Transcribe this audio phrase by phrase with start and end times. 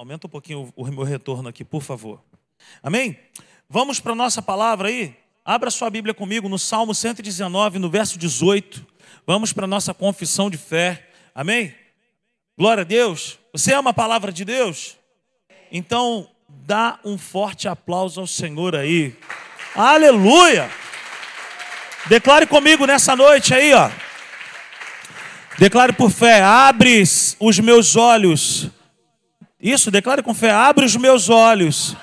[0.00, 2.22] Aumenta um pouquinho o meu retorno aqui, por favor.
[2.82, 3.18] Amém?
[3.68, 5.14] Vamos para a nossa palavra aí?
[5.44, 8.86] Abra sua Bíblia comigo no Salmo 119, no verso 18.
[9.26, 11.06] Vamos para a nossa confissão de fé.
[11.34, 11.74] Amém?
[12.56, 13.38] Glória a Deus.
[13.52, 14.96] Você ama a palavra de Deus?
[15.70, 19.14] Então, dá um forte aplauso ao Senhor aí.
[19.74, 20.70] Aleluia!
[22.06, 23.90] Declare comigo nessa noite aí, ó.
[25.58, 27.02] Declare por fé: abre
[27.38, 28.79] os meus olhos.
[29.60, 31.96] Isso, declare com fé: abre os meus olhos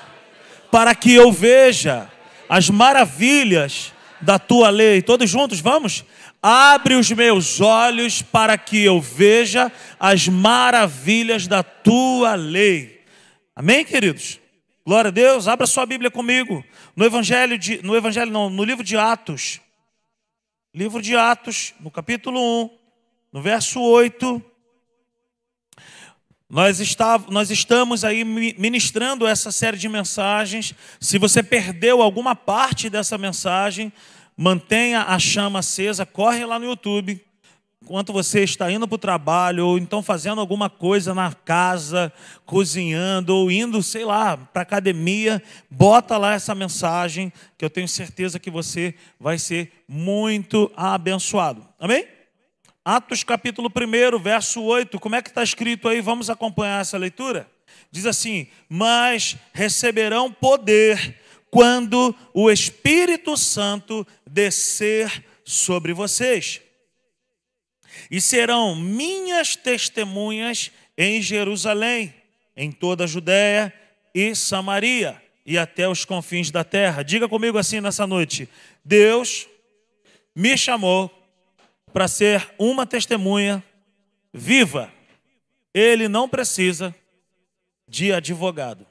[0.70, 2.10] para que eu veja
[2.48, 5.02] as maravilhas da tua lei.
[5.02, 6.04] Todos juntos, vamos?
[6.40, 13.04] Abre os meus olhos para que eu veja as maravilhas da tua lei.
[13.56, 14.38] Amém, queridos?
[14.86, 15.48] Glória a Deus.
[15.48, 16.64] Abra sua Bíblia comigo.
[16.94, 19.60] No Evangelho de, no Evangelho não, no livro de Atos.
[20.72, 22.70] Livro de Atos, no capítulo 1,
[23.32, 24.42] no verso 8.
[26.50, 30.74] Nós, está, nós estamos aí ministrando essa série de mensagens.
[30.98, 33.92] Se você perdeu alguma parte dessa mensagem,
[34.34, 37.22] mantenha a chama acesa, corre lá no YouTube.
[37.82, 42.10] Enquanto você está indo para o trabalho, ou então fazendo alguma coisa na casa,
[42.46, 47.86] cozinhando, ou indo, sei lá, para a academia, bota lá essa mensagem, que eu tenho
[47.86, 51.62] certeza que você vai ser muito abençoado.
[51.78, 52.17] Amém?
[52.90, 56.00] Atos capítulo 1, verso 8, como é que está escrito aí?
[56.00, 57.46] Vamos acompanhar essa leitura?
[57.90, 66.62] Diz assim: Mas receberão poder quando o Espírito Santo descer sobre vocês,
[68.10, 72.14] e serão minhas testemunhas em Jerusalém,
[72.56, 73.70] em toda a Judéia
[74.14, 77.02] e Samaria e até os confins da terra.
[77.02, 78.48] Diga comigo assim nessa noite:
[78.82, 79.46] Deus
[80.34, 81.17] me chamou
[81.92, 83.62] para ser uma testemunha
[84.32, 84.92] viva.
[85.72, 86.94] Ele não precisa
[87.88, 88.86] de advogado.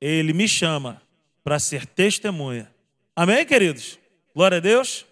[0.00, 1.02] Ele me chama
[1.42, 2.72] para ser testemunha.
[3.14, 3.98] Amém, queridos?
[4.34, 5.06] Glória a Deus.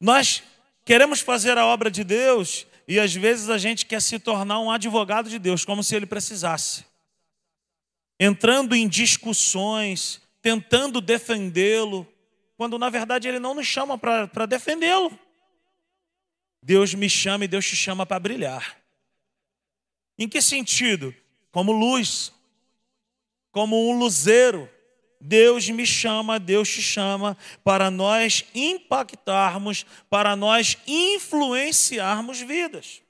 [0.00, 0.42] Nós
[0.84, 4.70] queremos fazer a obra de Deus e às vezes a gente quer se tornar um
[4.70, 6.86] advogado de Deus, como se ele precisasse.
[8.18, 12.06] Entrando em discussões, tentando defendê-lo,
[12.56, 15.16] quando na verdade ele não nos chama para defendê-lo.
[16.62, 18.78] Deus me chama e Deus te chama para brilhar.
[20.18, 21.14] Em que sentido?
[21.50, 22.32] Como luz,
[23.50, 24.68] como um luzeiro.
[25.20, 33.02] Deus me chama, Deus te chama para nós impactarmos, para nós influenciarmos vidas.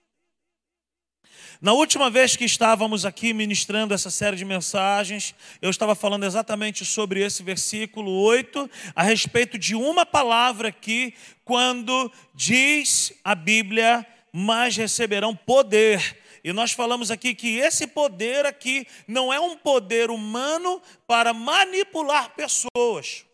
[1.61, 6.85] Na última vez que estávamos aqui ministrando essa série de mensagens, eu estava falando exatamente
[6.85, 11.13] sobre esse versículo 8, a respeito de uma palavra aqui,
[11.45, 16.23] quando diz a Bíblia, mas receberão poder.
[16.45, 22.37] E nós falamos aqui que esse poder aqui não é um poder humano para manipular
[22.37, 23.25] pessoas.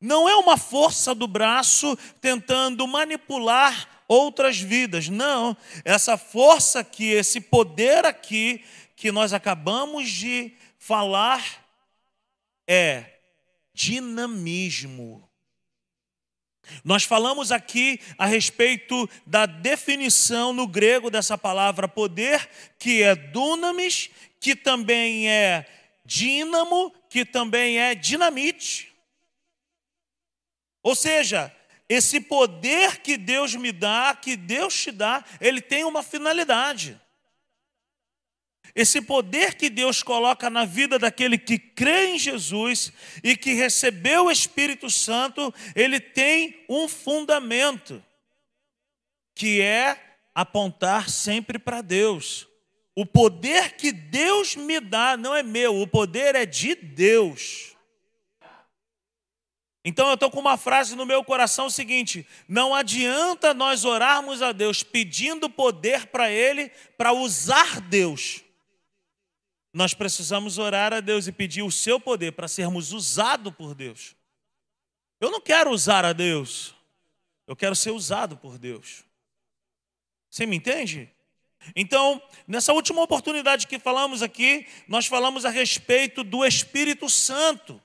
[0.00, 5.08] Não é uma força do braço tentando manipular outras vidas.
[5.08, 8.64] Não, essa força aqui, esse poder aqui
[8.96, 11.42] que nós acabamos de falar
[12.66, 13.04] é
[13.72, 15.28] dinamismo.
[16.82, 22.48] Nós falamos aqui a respeito da definição no grego dessa palavra poder,
[22.78, 24.10] que é dunamis,
[24.40, 25.66] que também é
[26.04, 28.92] dínamo, que também é dinamite.
[30.82, 31.54] Ou seja,
[31.88, 37.00] esse poder que Deus me dá, que Deus te dá, ele tem uma finalidade.
[38.74, 44.26] Esse poder que Deus coloca na vida daquele que crê em Jesus e que recebeu
[44.26, 48.02] o Espírito Santo, ele tem um fundamento,
[49.34, 52.48] que é apontar sempre para Deus.
[52.96, 57.73] O poder que Deus me dá não é meu, o poder é de Deus.
[59.84, 64.50] Então eu estou com uma frase no meu coração seguinte: não adianta nós orarmos a
[64.50, 68.42] Deus pedindo poder para Ele para usar Deus.
[69.72, 74.14] Nós precisamos orar a Deus e pedir o seu poder para sermos usados por Deus.
[75.20, 76.74] Eu não quero usar a Deus,
[77.46, 79.04] eu quero ser usado por Deus.
[80.30, 81.10] Você me entende?
[81.76, 87.80] Então, nessa última oportunidade que falamos aqui, nós falamos a respeito do Espírito Santo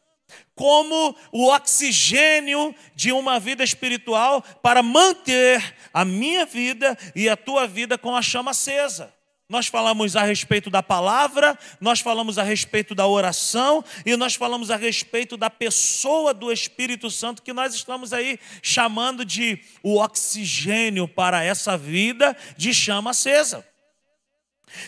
[0.56, 7.68] como o oxigênio de uma vida espiritual para manter a minha vida e a tua
[7.68, 9.14] vida com a chama acesa.
[9.50, 14.70] Nós falamos a respeito da palavra, nós falamos a respeito da oração e nós falamos
[14.70, 21.08] a respeito da pessoa do Espírito Santo que nós estamos aí chamando de o oxigênio
[21.08, 23.66] para essa vida de chama acesa.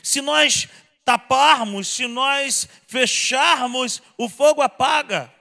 [0.03, 0.67] Se nós
[1.03, 5.33] taparmos, se nós fecharmos, o fogo apaga.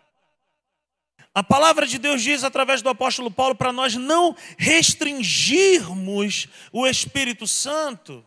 [1.32, 7.46] A palavra de Deus diz através do apóstolo Paulo para nós não restringirmos o Espírito
[7.46, 8.26] Santo.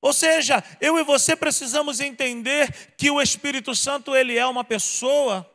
[0.00, 5.48] Ou seja, eu e você precisamos entender que o Espírito Santo ele é uma pessoa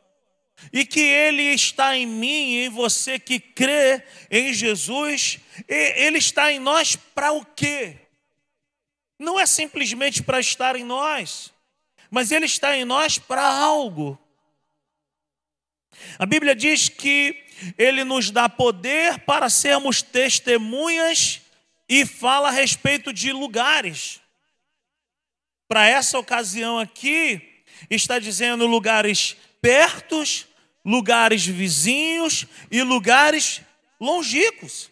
[0.72, 5.38] e que ele está em mim e em você que crê em Jesus,
[5.68, 8.03] ele está em nós para o quê?
[9.18, 11.52] Não é simplesmente para estar em nós,
[12.10, 14.18] mas ele está em nós para algo.
[16.18, 17.44] A Bíblia diz que
[17.78, 21.40] ele nos dá poder para sermos testemunhas
[21.88, 24.20] e fala a respeito de lugares.
[25.68, 30.46] Para essa ocasião aqui, está dizendo lugares pertos,
[30.84, 33.62] lugares vizinhos e lugares
[34.00, 34.90] longínquos.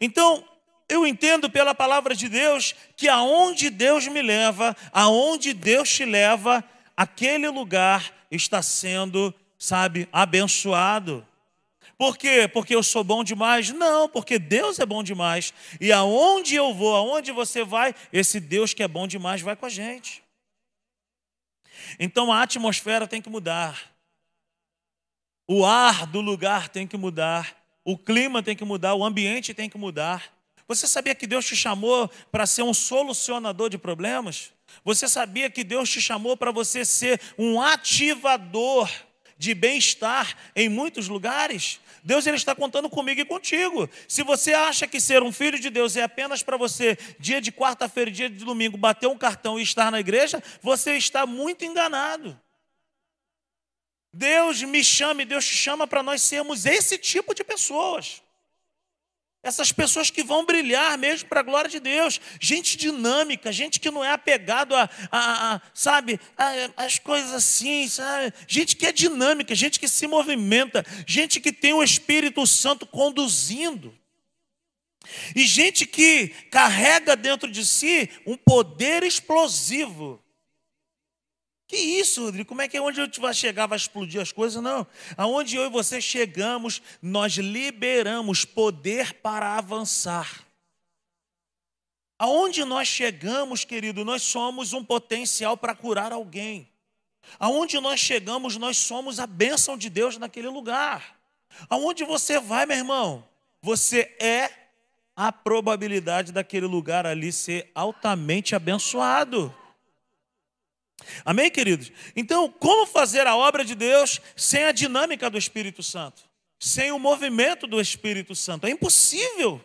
[0.00, 0.46] Então,
[0.88, 6.62] eu entendo pela palavra de Deus que aonde Deus me leva, aonde Deus te leva,
[6.96, 11.26] aquele lugar está sendo, sabe, abençoado.
[11.96, 12.48] Por quê?
[12.52, 13.70] Porque eu sou bom demais?
[13.70, 15.54] Não, porque Deus é bom demais.
[15.80, 19.66] E aonde eu vou, aonde você vai, esse Deus que é bom demais vai com
[19.66, 20.22] a gente.
[21.98, 23.94] Então a atmosfera tem que mudar.
[25.46, 27.56] O ar do lugar tem que mudar.
[27.84, 30.33] O clima tem que mudar, o ambiente tem que mudar.
[30.66, 34.52] Você sabia que Deus te chamou para ser um solucionador de problemas?
[34.84, 38.90] Você sabia que Deus te chamou para você ser um ativador
[39.36, 41.80] de bem-estar em muitos lugares?
[42.02, 43.88] Deus ele está contando comigo e contigo.
[44.06, 47.50] Se você acha que ser um filho de Deus é apenas para você, dia de
[47.52, 52.38] quarta-feira, dia de domingo, bater um cartão e estar na igreja, você está muito enganado.
[54.12, 58.22] Deus me chama, Deus te chama para nós sermos esse tipo de pessoas.
[59.44, 62.18] Essas pessoas que vão brilhar mesmo para a glória de Deus.
[62.40, 67.86] Gente dinâmica, gente que não é apegado a, a, a sabe, a, as coisas assim,
[67.86, 68.32] sabe?
[68.48, 73.94] Gente que é dinâmica, gente que se movimenta, gente que tem o Espírito Santo conduzindo.
[75.36, 80.23] E gente que carrega dentro de si um poder explosivo.
[81.66, 82.48] Que isso, Rodrigo?
[82.48, 84.62] Como é que é onde a gente vai chegar, vai explodir as coisas?
[84.62, 84.86] Não.
[85.16, 90.44] Aonde eu e você chegamos, nós liberamos poder para avançar.
[92.18, 96.68] Aonde nós chegamos, querido, nós somos um potencial para curar alguém.
[97.38, 101.16] Aonde nós chegamos, nós somos a bênção de Deus naquele lugar.
[101.68, 103.26] Aonde você vai, meu irmão,
[103.60, 104.50] você é
[105.16, 109.54] a probabilidade daquele lugar ali ser altamente abençoado.
[111.24, 111.90] Amém, queridos?
[112.14, 116.22] Então, como fazer a obra de Deus sem a dinâmica do Espírito Santo?
[116.58, 118.66] Sem o movimento do Espírito Santo?
[118.66, 119.62] É impossível.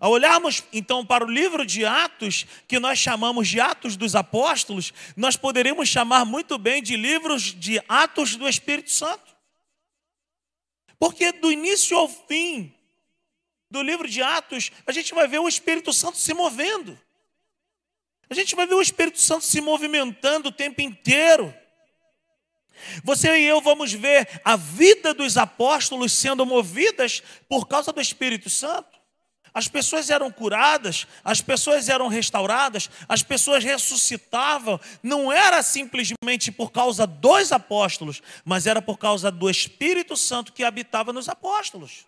[0.00, 4.92] Ao olharmos então para o livro de Atos, que nós chamamos de Atos dos Apóstolos,
[5.16, 9.36] nós poderíamos chamar muito bem de livros de Atos do Espírito Santo.
[10.98, 12.74] Porque do início ao fim
[13.70, 16.98] do livro de Atos, a gente vai ver o Espírito Santo se movendo.
[18.28, 21.54] A gente vai ver o Espírito Santo se movimentando o tempo inteiro.
[23.02, 28.50] Você e eu vamos ver a vida dos apóstolos sendo movidas por causa do Espírito
[28.50, 28.96] Santo.
[29.54, 34.78] As pessoas eram curadas, as pessoas eram restauradas, as pessoas ressuscitavam.
[35.02, 40.62] Não era simplesmente por causa dos apóstolos, mas era por causa do Espírito Santo que
[40.62, 42.04] habitava nos apóstolos.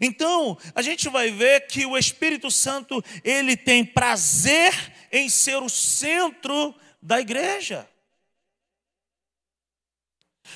[0.00, 4.74] Então, a gente vai ver que o Espírito Santo, ele tem prazer
[5.12, 7.88] em ser o centro da igreja.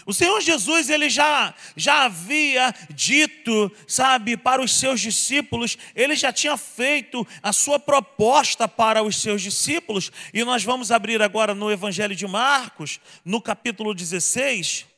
[0.06, 6.32] O Senhor Jesus, ele já, já havia dito, sabe, para os seus discípulos, ele já
[6.32, 11.70] tinha feito a sua proposta para os seus discípulos, e nós vamos abrir agora no
[11.70, 14.89] Evangelho de Marcos, no capítulo 16.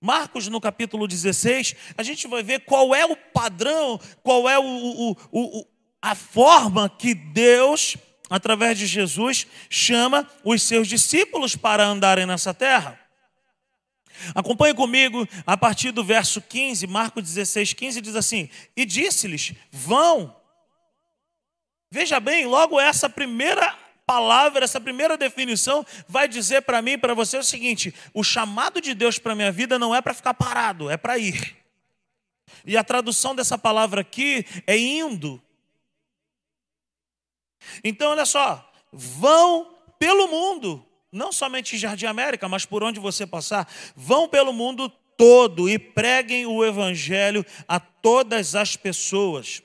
[0.00, 4.64] Marcos, no capítulo 16, a gente vai ver qual é o padrão, qual é o,
[4.64, 5.66] o, o,
[6.00, 7.98] a forma que Deus,
[8.30, 12.98] através de Jesus, chama os seus discípulos para andarem nessa terra.
[14.34, 20.34] Acompanhe comigo a partir do verso 15, Marcos 16, 15 diz assim: E disse-lhes: Vão.
[21.90, 23.76] Veja bem, logo essa primeira
[24.10, 28.80] palavra, essa primeira definição, vai dizer para mim e para você o seguinte: o chamado
[28.80, 31.56] de Deus para a minha vida não é para ficar parado, é para ir.
[32.66, 35.40] E a tradução dessa palavra aqui é indo.
[37.84, 43.24] Então, olha só, vão pelo mundo, não somente em Jardim América, mas por onde você
[43.24, 49.62] passar, vão pelo mundo todo e preguem o evangelho a todas as pessoas.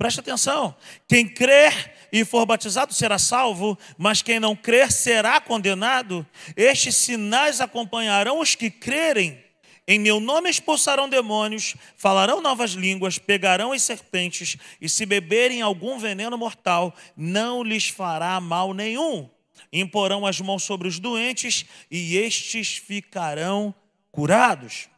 [0.00, 0.74] Preste atenção,
[1.06, 6.26] quem crer e for batizado será salvo, mas quem não crer será condenado.
[6.56, 9.44] Estes sinais acompanharão os que crerem.
[9.86, 15.98] Em meu nome expulsarão demônios, falarão novas línguas, pegarão as serpentes, e se beberem algum
[15.98, 19.28] veneno mortal, não lhes fará mal nenhum.
[19.70, 23.74] Imporão as mãos sobre os doentes, e estes ficarão
[24.10, 24.88] curados.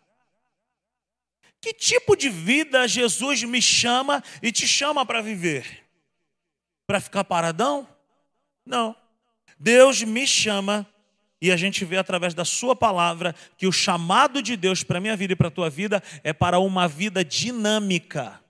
[1.62, 5.84] Que tipo de vida Jesus me chama e te chama para viver?
[6.88, 7.88] Para ficar paradão?
[8.66, 8.96] Não.
[9.60, 10.84] Deus me chama
[11.40, 15.16] e a gente vê através da sua palavra que o chamado de Deus para minha
[15.16, 18.40] vida e para a tua vida é para uma vida dinâmica.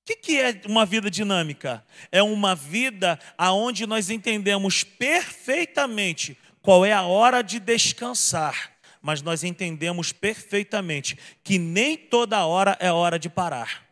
[0.00, 1.84] O que, que é uma vida dinâmica?
[2.10, 8.75] É uma vida onde nós entendemos perfeitamente qual é a hora de descansar
[9.06, 13.86] mas nós entendemos perfeitamente que nem toda hora é hora de parar.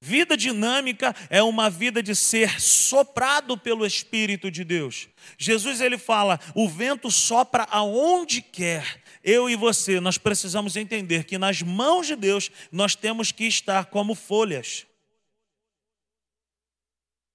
[0.00, 5.10] Vida dinâmica é uma vida de ser soprado pelo Espírito de Deus.
[5.36, 9.02] Jesus ele fala: o vento sopra aonde quer.
[9.22, 13.84] Eu e você, nós precisamos entender que nas mãos de Deus nós temos que estar
[13.84, 14.86] como folhas.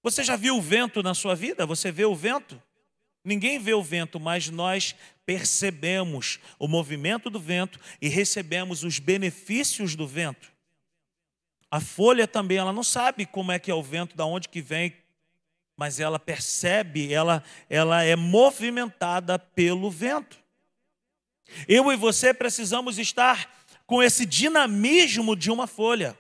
[0.02, 1.68] Você já viu o vento na sua vida?
[1.68, 2.60] Você vê o vento?
[3.28, 9.98] Ninguém vê o vento, mas nós percebemos o movimento do vento e recebemos os benefícios
[9.98, 10.50] do vento.
[11.70, 14.62] A folha também, ela não sabe como é que é o vento, da onde que
[14.62, 14.96] vem,
[15.76, 20.42] mas ela percebe, ela, ela é movimentada pelo vento.
[21.68, 23.54] Eu e você precisamos estar
[23.86, 26.18] com esse dinamismo de uma folha.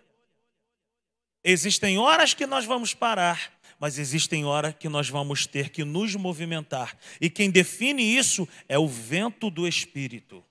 [1.41, 6.15] Existem horas que nós vamos parar, mas existem horas que nós vamos ter que nos
[6.15, 6.97] movimentar.
[7.21, 10.43] E quem define isso é o vento do Espírito.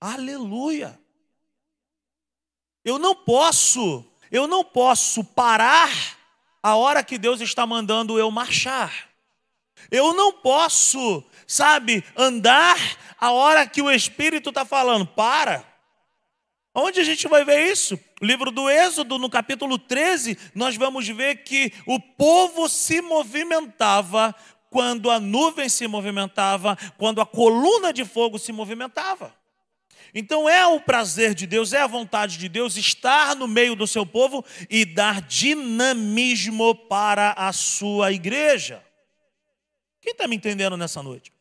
[0.00, 0.98] Aleluia!
[2.84, 5.90] Eu não posso, eu não posso parar
[6.62, 9.08] a hora que Deus está mandando eu marchar.
[9.90, 12.76] Eu não posso, sabe, andar
[13.18, 15.75] a hora que o Espírito está falando, para.
[16.78, 17.98] Onde a gente vai ver isso?
[18.20, 24.34] Livro do Êxodo, no capítulo 13, nós vamos ver que o povo se movimentava
[24.68, 29.34] quando a nuvem se movimentava, quando a coluna de fogo se movimentava.
[30.14, 33.86] Então é o prazer de Deus, é a vontade de Deus estar no meio do
[33.86, 38.84] seu povo e dar dinamismo para a sua igreja.
[40.02, 41.35] Quem está me entendendo nessa noite?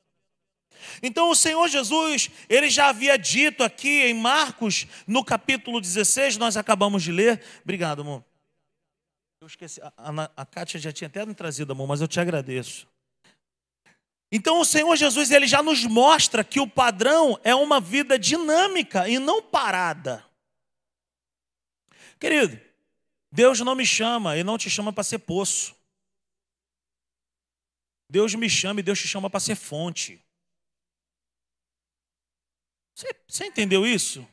[1.01, 6.57] Então o Senhor Jesus, ele já havia dito aqui em Marcos, no capítulo 16, nós
[6.57, 7.41] acabamos de ler.
[7.63, 8.23] Obrigado, amor.
[9.41, 12.19] Eu esqueci, a, a, a Kátia já tinha até me trazido, amor, mas eu te
[12.19, 12.87] agradeço.
[14.31, 19.07] Então o Senhor Jesus, ele já nos mostra que o padrão é uma vida dinâmica
[19.07, 20.25] e não parada.
[22.19, 22.59] Querido,
[23.31, 25.75] Deus não me chama e não te chama para ser poço.
[28.09, 30.24] Deus me chama e Deus te chama para ser fonte.
[32.95, 34.25] Você, você entendeu isso?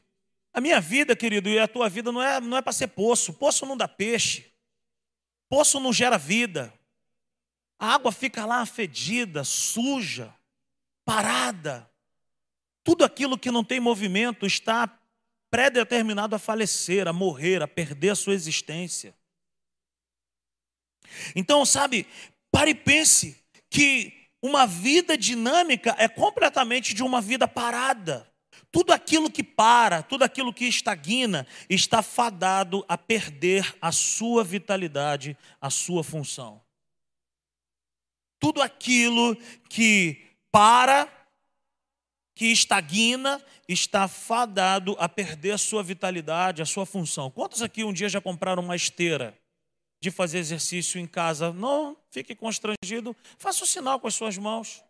[0.54, 3.32] A minha vida, querido, e a tua vida não é, não é para ser poço.
[3.32, 4.52] Poço não dá peixe.
[5.48, 6.72] Poço não gera vida.
[7.78, 10.32] A água fica lá fedida, suja,
[11.04, 11.90] parada.
[12.84, 14.98] Tudo aquilo que não tem movimento está
[15.50, 19.14] predeterminado a falecer, a morrer, a perder a sua existência.
[21.34, 22.06] Então, sabe,
[22.50, 28.31] pare e pense que uma vida dinâmica é completamente de uma vida parada.
[28.72, 35.36] Tudo aquilo que para, tudo aquilo que estagna, está fadado a perder a sua vitalidade,
[35.60, 36.60] a sua função.
[38.40, 39.36] Tudo aquilo
[39.68, 41.06] que para,
[42.34, 47.30] que estagna, está fadado a perder a sua vitalidade, a sua função.
[47.30, 49.38] Quantos aqui um dia já compraram uma esteira
[50.00, 51.52] de fazer exercício em casa?
[51.52, 54.82] Não, fique constrangido, faça o sinal com as suas mãos.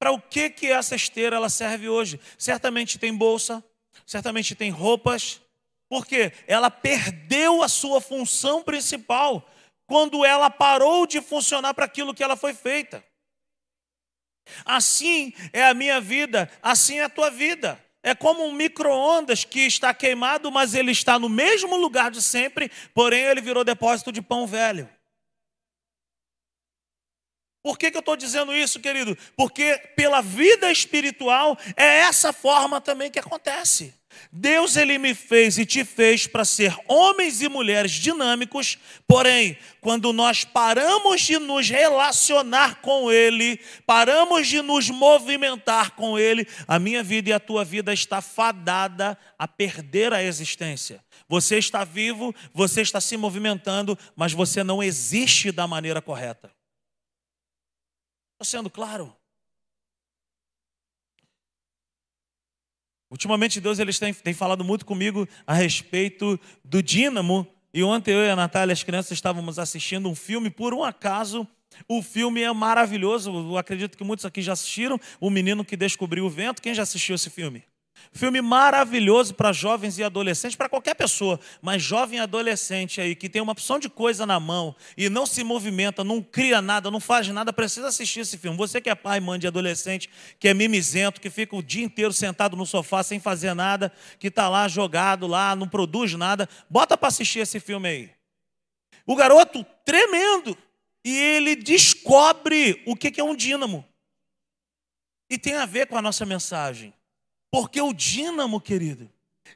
[0.00, 2.18] Para o que que essa esteira ela serve hoje?
[2.38, 3.62] Certamente tem bolsa,
[4.06, 5.42] certamente tem roupas,
[5.90, 9.46] porque ela perdeu a sua função principal
[9.86, 13.04] quando ela parou de funcionar para aquilo que ela foi feita.
[14.64, 17.78] Assim é a minha vida, assim é a tua vida.
[18.02, 22.70] É como um micro-ondas que está queimado, mas ele está no mesmo lugar de sempre,
[22.94, 24.88] porém ele virou depósito de pão velho.
[27.62, 29.16] Por que, que eu estou dizendo isso, querido?
[29.36, 33.94] Porque pela vida espiritual é essa forma também que acontece.
[34.32, 40.12] Deus ele me fez e te fez para ser homens e mulheres dinâmicos, porém, quando
[40.12, 47.02] nós paramos de nos relacionar com ele, paramos de nos movimentar com ele, a minha
[47.02, 51.02] vida e a tua vida está fadada a perder a existência.
[51.28, 56.50] Você está vivo, você está se movimentando, mas você não existe da maneira correta.
[58.40, 59.14] Estou sendo claro?
[63.10, 67.46] Ultimamente Deus eles têm, têm falado muito comigo a respeito do dínamo.
[67.74, 71.46] E ontem eu e a Natália, as crianças, estávamos assistindo um filme, por um acaso,
[71.86, 73.30] o filme é maravilhoso.
[73.30, 74.98] Eu acredito que muitos aqui já assistiram.
[75.20, 76.62] O Menino que Descobriu o Vento.
[76.62, 77.62] Quem já assistiu esse filme?
[78.12, 83.28] Filme maravilhoso para jovens e adolescentes, para qualquer pessoa, mas jovem e adolescente aí que
[83.28, 86.98] tem uma opção de coisa na mão e não se movimenta, não cria nada, não
[86.98, 88.56] faz nada, precisa assistir esse filme.
[88.56, 92.12] Você que é pai, mãe de adolescente, que é mimizento, que fica o dia inteiro
[92.12, 96.96] sentado no sofá sem fazer nada, que está lá jogado lá, não produz nada, bota
[96.96, 98.10] para assistir esse filme aí.
[99.06, 100.56] O garoto tremendo
[101.04, 103.84] e ele descobre o que é um dínamo.
[105.28, 106.92] E tem a ver com a nossa mensagem.
[107.50, 109.10] Porque o dínamo, querido,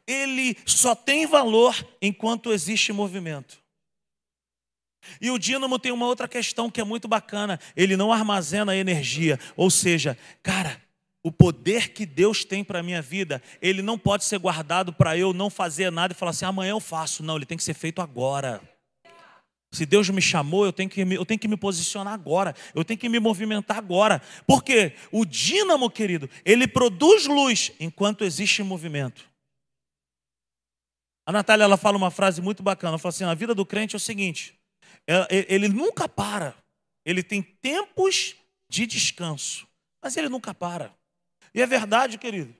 [0.06, 3.62] ele só tem valor enquanto existe movimento.
[5.20, 9.38] E o dínamo tem uma outra questão que é muito bacana: ele não armazena energia.
[9.56, 10.80] Ou seja, cara,
[11.22, 15.16] o poder que Deus tem para a minha vida, ele não pode ser guardado para
[15.16, 17.22] eu não fazer nada e falar assim, amanhã eu faço.
[17.22, 18.60] Não, ele tem que ser feito agora.
[19.74, 22.84] Se Deus me chamou, eu tenho, que me, eu tenho que me posicionar agora, eu
[22.84, 24.22] tenho que me movimentar agora.
[24.46, 29.28] Porque o dínamo, querido, ele produz luz enquanto existe movimento.
[31.26, 33.94] A Natália ela fala uma frase muito bacana, ela fala assim: a vida do crente
[33.94, 34.54] é o seguinte,
[35.06, 36.54] é, ele nunca para,
[37.04, 38.36] ele tem tempos
[38.68, 39.66] de descanso,
[40.02, 40.94] mas ele nunca para.
[41.54, 42.54] E é verdade, querido,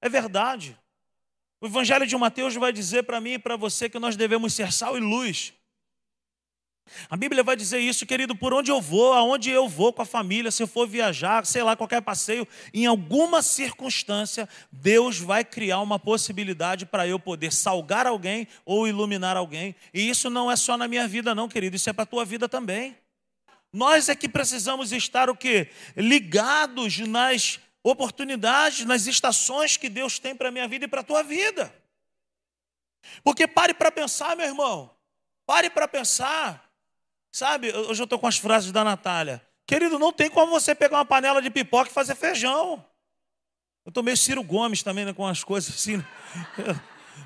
[0.00, 0.78] é verdade.
[1.60, 4.72] O Evangelho de Mateus vai dizer para mim e para você que nós devemos ser
[4.72, 5.52] sal e luz.
[7.08, 10.06] A Bíblia vai dizer isso, querido, por onde eu vou, aonde eu vou com a
[10.06, 15.80] família, se eu for viajar, sei lá, qualquer passeio, em alguma circunstância, Deus vai criar
[15.80, 19.74] uma possibilidade para eu poder salgar alguém ou iluminar alguém.
[19.92, 22.24] E isso não é só na minha vida, não, querido, isso é para a tua
[22.24, 22.96] vida também.
[23.72, 25.70] Nós é que precisamos estar o quê?
[25.96, 31.04] Ligados nas oportunidades, nas estações que Deus tem para a minha vida e para a
[31.04, 31.72] tua vida.
[33.22, 34.90] Porque pare para pensar, meu irmão.
[35.46, 36.67] Pare para pensar.
[37.30, 39.42] Sabe, hoje eu estou com as frases da Natália.
[39.66, 42.84] Querido, não tem como você pegar uma panela de pipoca e fazer feijão.
[43.84, 46.06] Eu estou meio Ciro Gomes também, né, com umas coisas assim, né?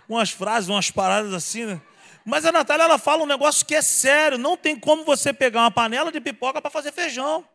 [0.09, 1.81] umas frases, umas paradas assim, né?
[2.25, 4.38] Mas a Natália, ela fala um negócio que é sério.
[4.38, 7.47] Não tem como você pegar uma panela de pipoca para fazer feijão.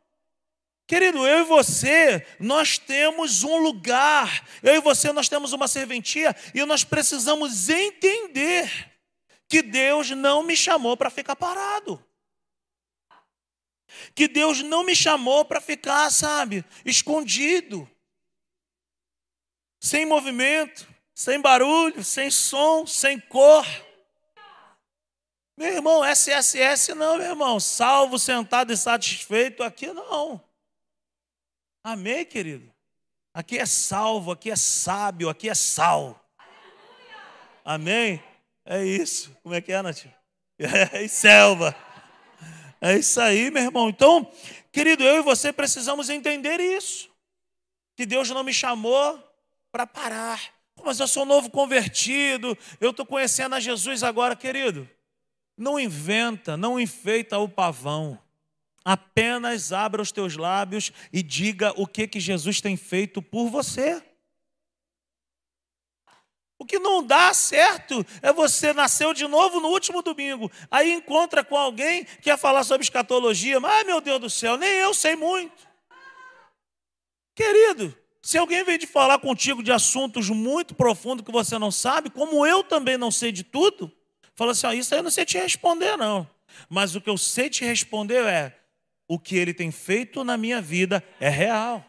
[0.85, 4.45] Querido, eu e você, nós temos um lugar.
[4.63, 8.89] Eu e você, nós temos uma serventia e nós precisamos entender
[9.49, 12.06] que Deus não me chamou para ficar parado
[14.13, 17.89] que Deus não me chamou para ficar, sabe, escondido,
[19.79, 23.65] sem movimento, sem barulho, sem som, sem cor.
[25.57, 30.43] Meu irmão, SSS não, meu irmão, salvo, sentado e satisfeito, aqui não.
[31.83, 32.71] Amém, querido?
[33.33, 36.19] Aqui é salvo, aqui é sábio, aqui é sal.
[37.63, 38.23] Amém?
[38.65, 39.35] É isso.
[39.41, 40.05] Como é que é, Nath?
[40.59, 41.75] É, selva.
[42.79, 43.89] É isso aí, meu irmão.
[43.89, 44.31] Então,
[44.71, 47.09] querido, eu e você precisamos entender isso.
[47.95, 49.23] Que Deus não me chamou
[49.71, 50.39] para parar.
[50.83, 54.87] Mas eu sou novo convertido, eu estou conhecendo a Jesus agora, querido.
[55.57, 58.19] Não inventa, não enfeita o pavão.
[58.85, 64.01] Apenas abra os teus lábios e diga o que, que Jesus tem feito por você.
[66.59, 71.43] O que não dá certo é você nasceu de novo no último domingo, aí encontra
[71.43, 75.15] com alguém que quer falar sobre escatologia, mas, meu Deus do céu, nem eu sei
[75.15, 75.67] muito.
[77.35, 82.09] Querido, se alguém vem de falar contigo de assuntos muito profundos que você não sabe,
[82.09, 83.91] como eu também não sei de tudo,
[84.35, 86.27] fala assim: ó, isso aí eu não sei te responder, não.
[86.67, 88.59] Mas o que eu sei te responder é:
[89.07, 91.85] o que ele tem feito na minha vida é real.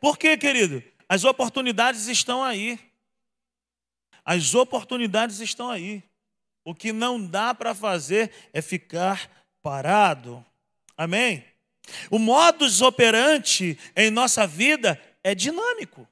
[0.00, 0.82] Por quê, querido?
[1.08, 2.78] As oportunidades estão aí.
[4.24, 6.02] As oportunidades estão aí.
[6.64, 9.30] O que não dá para fazer é ficar
[9.62, 10.44] parado.
[10.96, 11.44] Amém?
[12.10, 16.06] O modus operandi em nossa vida é dinâmico.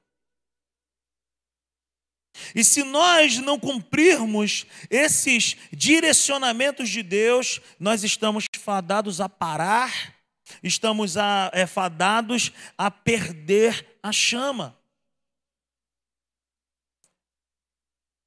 [2.54, 10.14] E se nós não cumprirmos esses direcionamentos de Deus, nós estamos fadados a parar,
[10.62, 14.76] estamos a, é, fadados a perder a chama.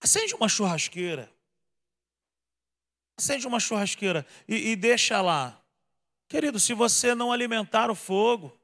[0.01, 1.31] Acende uma churrasqueira.
[3.17, 5.61] Acende uma churrasqueira e, e deixa lá.
[6.27, 8.57] Querido, se você não alimentar o fogo,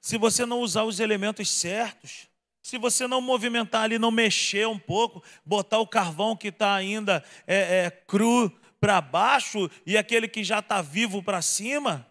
[0.00, 2.28] se você não usar os elementos certos,
[2.62, 7.24] se você não movimentar ali, não mexer um pouco, botar o carvão que está ainda
[7.46, 8.50] é, é, cru
[8.80, 12.10] para baixo e aquele que já está vivo para cima,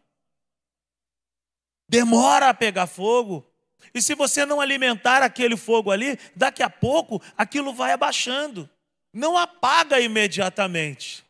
[1.89, 3.45] demora a pegar fogo.
[3.93, 8.69] E se você não alimentar aquele fogo ali, daqui a pouco aquilo vai abaixando.
[9.13, 11.25] Não apaga imediatamente,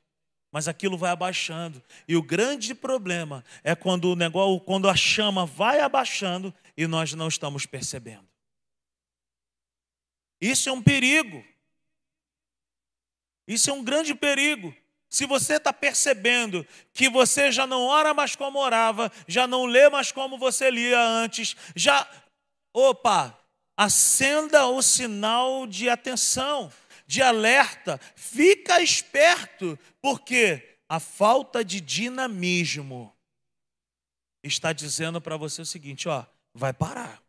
[0.51, 1.81] mas aquilo vai abaixando.
[2.07, 7.13] E o grande problema é quando o negócio, quando a chama vai abaixando e nós
[7.13, 8.27] não estamos percebendo.
[10.41, 11.43] Isso é um perigo.
[13.47, 14.75] Isso é um grande perigo.
[15.09, 19.89] Se você está percebendo que você já não ora mais como orava, já não lê
[19.89, 22.07] mais como você lia antes, já.
[22.75, 23.39] Opa!
[23.77, 26.71] Acenda o sinal de atenção,
[27.07, 27.97] de alerta.
[28.17, 33.15] Fica esperto, porque a falta de dinamismo
[34.43, 37.23] está dizendo para você o seguinte: ó, vai parar.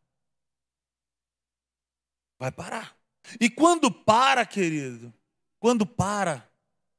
[2.40, 2.96] Vai parar.
[3.40, 5.14] E quando para, querido,
[5.60, 6.48] quando para,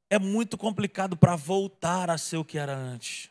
[0.09, 3.29] é muito complicado para voltar a ser o que era antes.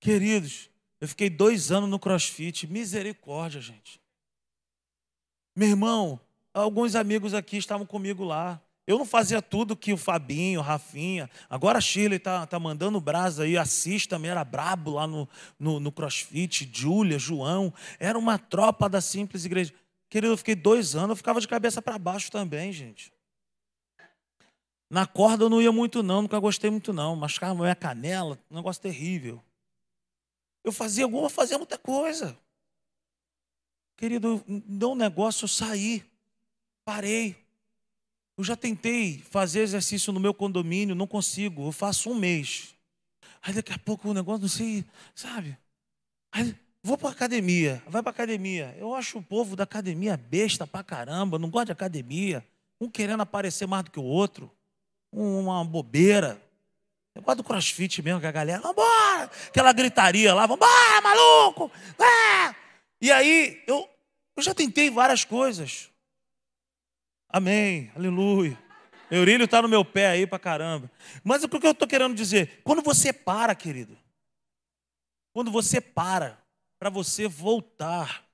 [0.00, 0.70] Queridos,
[1.04, 4.00] eu fiquei dois anos no crossfit, misericórdia, gente.
[5.54, 6.18] Meu irmão,
[6.54, 8.58] alguns amigos aqui estavam comigo lá.
[8.86, 12.98] Eu não fazia tudo que o Fabinho, o Rafinha, agora a Shirley tá, tá mandando
[13.02, 18.38] brasa aí, Assis também era brabo lá no, no, no crossfit, Júlia, João, era uma
[18.38, 19.74] tropa da simples igreja.
[20.08, 23.12] Querido, eu fiquei dois anos, eu ficava de cabeça para baixo também, gente.
[24.88, 27.14] Na corda eu não ia muito, não, nunca gostei muito, não.
[27.14, 29.42] Machucava minha canela, um negócio terrível.
[30.64, 32.36] Eu fazia alguma, fazia muita coisa.
[33.96, 36.02] Querido, deu um negócio, eu saí,
[36.84, 37.36] parei.
[38.36, 42.74] Eu já tentei fazer exercício no meu condomínio, não consigo, eu faço um mês.
[43.42, 45.56] Aí daqui a pouco o negócio, não sei, sabe?
[46.32, 48.74] Aí vou para academia, vai para academia.
[48.76, 52.44] Eu acho o povo da academia besta pra caramba, não gosta de academia.
[52.80, 54.50] Um querendo aparecer mais do que o outro
[55.14, 56.40] uma bobeira.
[57.22, 59.30] Gosto do crossfit mesmo, que a galera, vambora!
[59.46, 61.70] Aquela gritaria lá, vambora, maluco!
[61.98, 62.54] Ah!
[63.00, 63.88] E aí, eu,
[64.36, 65.90] eu já tentei várias coisas.
[67.28, 68.58] Amém, aleluia.
[69.10, 70.90] Eurílio está no meu pé aí pra caramba.
[71.22, 72.60] Mas o que eu estou querendo dizer?
[72.64, 73.96] Quando você para, querido,
[75.32, 76.42] quando você para,
[76.78, 78.24] para você voltar,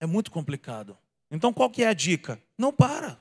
[0.00, 0.98] é muito complicado.
[1.30, 2.42] Então qual que é a dica?
[2.56, 3.20] Não para.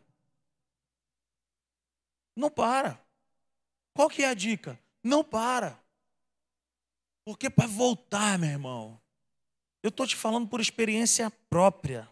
[2.35, 2.99] Não para.
[3.97, 4.79] Qual que é a dica?
[5.03, 5.75] Não para.
[7.25, 9.01] Porque para voltar, meu irmão,
[9.81, 12.07] eu estou te falando por experiência própria.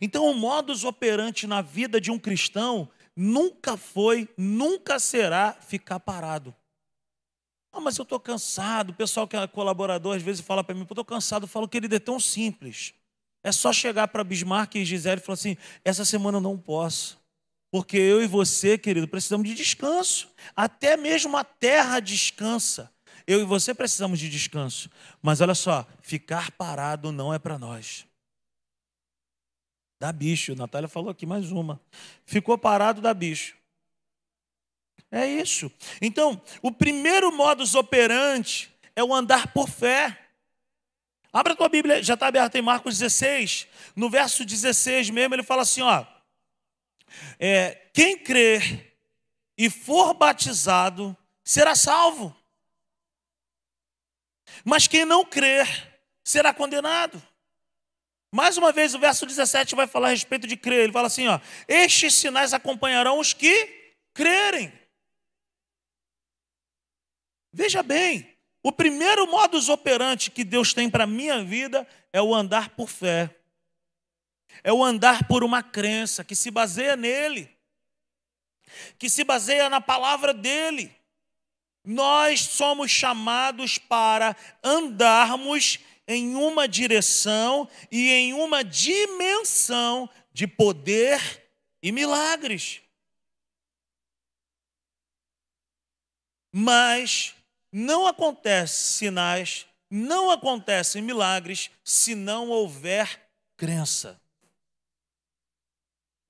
[0.00, 6.52] Então, o modus operandi na vida de um cristão nunca foi, nunca será ficar parado.
[7.72, 8.90] Ah, mas eu estou cansado.
[8.90, 11.44] O pessoal que é colaborador às vezes fala para mim, eu estou cansado.
[11.44, 12.92] Eu falo, querido, é tão simples.
[13.44, 17.19] É só chegar para Bismarck e Gisele e falar assim: essa semana eu não posso.
[17.70, 20.28] Porque eu e você, querido, precisamos de descanso.
[20.56, 22.92] Até mesmo a terra descansa.
[23.26, 24.90] Eu e você precisamos de descanso.
[25.22, 28.04] Mas olha só, ficar parado não é para nós.
[30.00, 30.56] Dá bicho.
[30.56, 31.80] Natália falou aqui mais uma.
[32.24, 33.54] Ficou parado, dá bicho.
[35.10, 35.70] É isso.
[36.00, 40.18] Então, o primeiro modus operandi é o andar por fé.
[41.32, 43.68] Abra tua Bíblia, já está aberta em Marcos 16.
[43.94, 46.04] No verso 16 mesmo, ele fala assim: ó.
[47.38, 48.96] É, quem crer
[49.56, 52.34] e for batizado será salvo.
[54.64, 55.66] Mas quem não crer
[56.24, 57.22] será condenado.
[58.32, 60.84] Mais uma vez, o verso 17 vai falar a respeito de crer.
[60.84, 64.72] Ele fala assim: ó, estes sinais acompanharão os que crerem.
[67.52, 72.34] Veja bem, o primeiro modus operandi que Deus tem para a minha vida é o
[72.34, 73.34] andar por fé
[74.62, 77.50] é o andar por uma crença que se baseia nele,
[78.98, 80.94] que se baseia na palavra dele.
[81.84, 91.48] Nós somos chamados para andarmos em uma direção e em uma dimensão de poder
[91.82, 92.82] e milagres.
[96.52, 97.34] Mas
[97.72, 104.19] não acontece sinais, não acontecem milagres se não houver crença.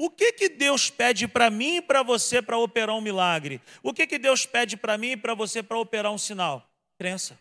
[0.02, 3.60] O que, que Deus pede para mim e para você para operar um milagre?
[3.82, 6.66] O que, que Deus pede para mim e para você para operar um sinal?
[6.96, 7.38] Crença.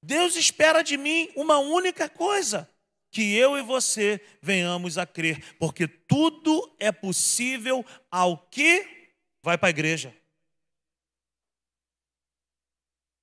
[0.00, 2.72] Deus espera de mim uma única coisa:
[3.10, 9.70] que eu e você venhamos a crer, porque tudo é possível ao que vai para
[9.70, 10.16] a igreja.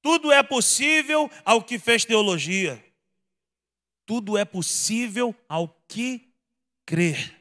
[0.02, 2.84] Tudo é possível ao que fez teologia.
[4.06, 6.30] Tudo é possível ao que
[6.86, 7.37] crer.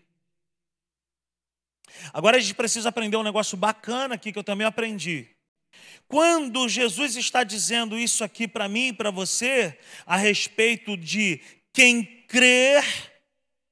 [2.13, 5.29] Agora a gente precisa aprender um negócio bacana aqui que eu também aprendi.
[6.09, 11.41] Quando Jesus está dizendo isso aqui para mim e para você, a respeito de
[11.73, 12.85] quem crer,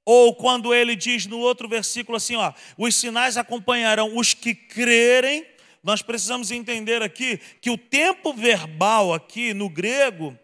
[0.04, 5.46] ou quando ele diz no outro versículo assim, ó, os sinais acompanharão os que crerem,
[5.82, 10.36] nós precisamos entender aqui que o tempo verbal aqui no grego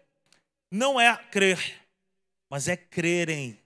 [0.71, 1.81] não é crer,
[2.49, 3.60] mas é crerem.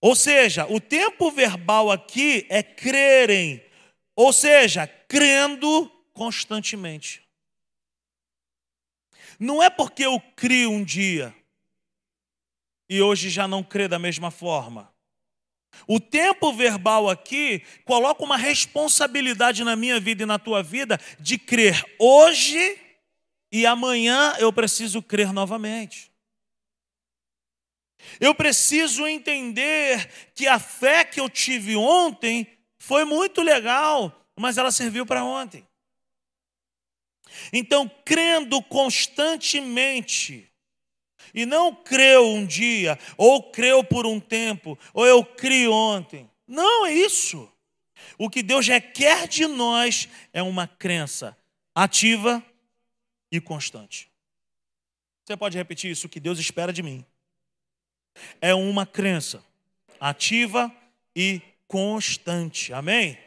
[0.00, 3.62] Ou seja, o tempo verbal aqui é crerem,
[4.14, 7.22] ou seja, crendo constantemente.
[9.38, 11.34] Não é porque eu crio um dia
[12.88, 14.92] e hoje já não crê da mesma forma.
[15.86, 21.38] O tempo verbal aqui coloca uma responsabilidade na minha vida e na tua vida de
[21.38, 22.80] crer hoje
[23.52, 26.07] e amanhã eu preciso crer novamente.
[28.20, 32.46] Eu preciso entender que a fé que eu tive ontem
[32.78, 35.66] foi muito legal, mas ela serviu para ontem.
[37.52, 40.50] Então, crendo constantemente,
[41.34, 46.30] e não creu um dia, ou creu por um tempo, ou eu crio ontem.
[46.46, 47.50] Não é isso.
[48.16, 51.36] O que Deus requer de nós é uma crença
[51.74, 52.42] ativa
[53.30, 54.10] e constante.
[55.24, 56.06] Você pode repetir isso?
[56.06, 57.04] O que Deus espera de mim
[58.40, 59.42] é uma crença
[60.00, 60.72] ativa
[61.14, 62.72] e constante.
[62.72, 63.18] Amém?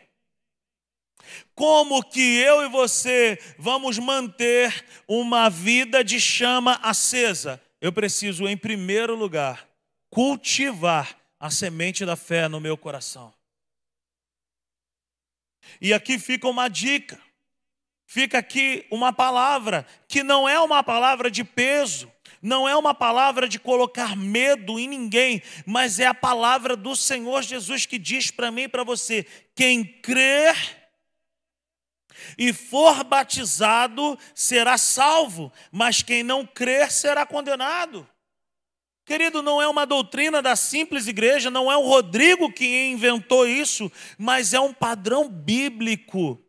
[1.53, 7.61] Como que eu e você vamos manter uma vida de chama acesa?
[7.79, 9.67] Eu preciso, em primeiro lugar,
[10.09, 13.33] cultivar a semente da fé no meu coração.
[15.79, 17.19] E aqui fica uma dica,
[18.05, 23.47] fica aqui uma palavra que não é uma palavra de peso, não é uma palavra
[23.47, 28.49] de colocar medo em ninguém, mas é a palavra do Senhor Jesus que diz para
[28.49, 29.25] mim e para você:
[29.55, 30.55] quem crer
[32.37, 38.07] e for batizado será salvo, mas quem não crer será condenado.
[39.05, 43.91] Querido, não é uma doutrina da simples igreja, não é o Rodrigo que inventou isso,
[44.17, 46.41] mas é um padrão bíblico.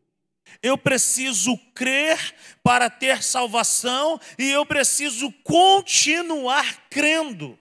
[0.62, 7.58] Eu preciso crer para ter salvação e eu preciso continuar crendo.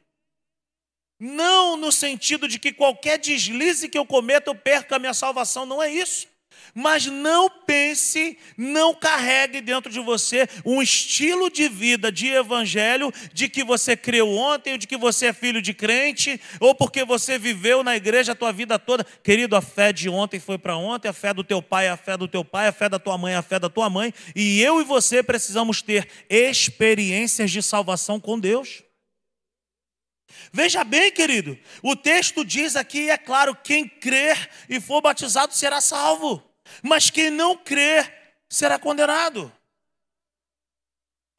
[1.20, 5.66] Não no sentido de que qualquer deslize que eu cometa eu perca a minha salvação,
[5.66, 6.31] não é isso.
[6.74, 13.50] Mas não pense, não carregue dentro de você um estilo de vida de evangelho de
[13.50, 17.38] que você creu ontem, ou de que você é filho de crente, ou porque você
[17.38, 19.04] viveu na igreja a tua vida toda.
[19.04, 21.98] Querido, a fé de ontem foi para ontem, a fé do teu pai é a
[21.98, 24.14] fé do teu pai, a fé da tua mãe é a fé da tua mãe,
[24.36, 28.84] e eu e você precisamos ter experiências de salvação com Deus.
[30.54, 35.82] Veja bem, querido, o texto diz aqui, é claro, quem crer e for batizado será
[35.82, 36.51] salvo
[36.82, 39.52] mas quem não crer será condenado.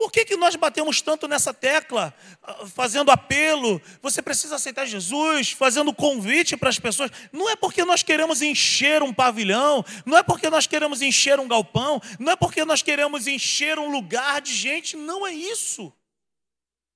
[0.03, 3.81] Por que, que nós batemos tanto nessa tecla, ah, fazendo apelo?
[4.01, 7.09] Você precisa aceitar Jesus, fazendo convite para as pessoas.
[7.31, 11.47] Não é porque nós queremos encher um pavilhão, não é porque nós queremos encher um
[11.47, 15.93] galpão, não é porque nós queremos encher um lugar de gente, não é isso.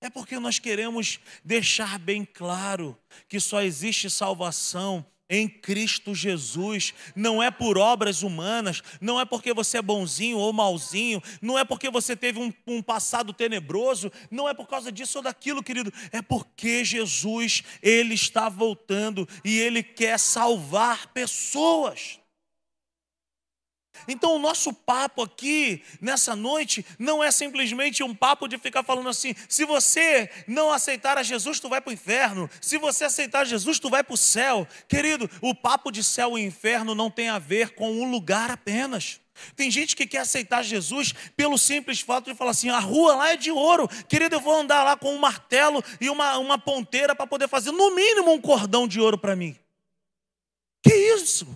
[0.02, 2.98] É porque nós queremos deixar bem claro
[3.30, 9.54] que só existe salvação em Cristo Jesus, não é por obras humanas, não é porque
[9.54, 14.48] você é bonzinho ou malzinho, não é porque você teve um, um, passado tenebroso, não
[14.48, 19.84] é por causa disso ou daquilo, querido, é porque Jesus, Ele está voltando e Ele
[19.84, 22.20] quer salvar pessoas.
[24.08, 29.10] Então, o nosso papo aqui, nessa noite, não é simplesmente um papo de ficar falando
[29.10, 33.46] assim: se você não aceitar a Jesus, tu vai para o inferno, se você aceitar
[33.46, 34.68] Jesus, tu vai para o céu.
[34.88, 39.20] Querido, o papo de céu e inferno não tem a ver com um lugar apenas.
[39.56, 43.32] Tem gente que quer aceitar Jesus pelo simples fato de falar assim: a rua lá
[43.32, 47.16] é de ouro, querido, eu vou andar lá com um martelo e uma, uma ponteira
[47.16, 49.56] para poder fazer no mínimo um cordão de ouro para mim.
[50.82, 51.48] Que isso?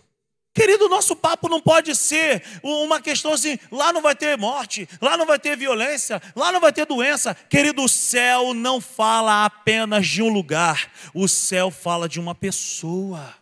[0.54, 5.16] Querido, nosso papo não pode ser uma questão assim, lá não vai ter morte, lá
[5.16, 7.34] não vai ter violência, lá não vai ter doença.
[7.34, 13.34] Querido, o céu não fala apenas de um lugar, o céu fala de uma pessoa.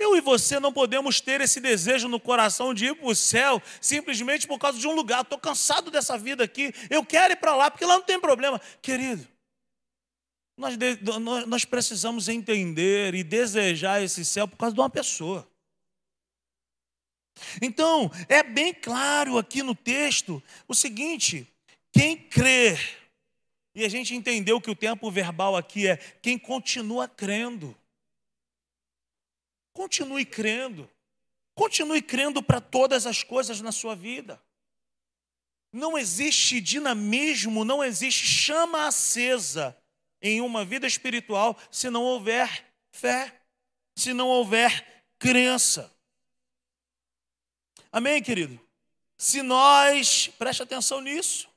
[0.00, 3.62] Eu e você não podemos ter esse desejo no coração de ir para o céu
[3.80, 5.20] simplesmente por causa de um lugar.
[5.20, 8.60] Estou cansado dessa vida aqui, eu quero ir para lá, porque lá não tem problema.
[8.82, 9.28] Querido,
[10.60, 15.48] nós, nós precisamos entender e desejar esse céu por causa de uma pessoa.
[17.62, 21.50] Então, é bem claro aqui no texto o seguinte:
[21.90, 22.76] quem crê,
[23.74, 27.74] e a gente entendeu que o tempo verbal aqui é quem continua crendo.
[29.72, 30.90] Continue crendo.
[31.54, 34.40] Continue crendo para todas as coisas na sua vida.
[35.72, 39.79] Não existe dinamismo, não existe chama acesa
[40.22, 43.40] em uma vida espiritual se não houver fé,
[43.94, 45.92] se não houver crença.
[47.92, 48.60] Amém, querido?
[49.16, 51.48] Se nós, preste atenção nisso,